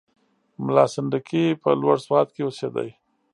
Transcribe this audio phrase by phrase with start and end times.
[0.63, 2.89] ملا سنډکی په لوړ سوات کې اوسېدی.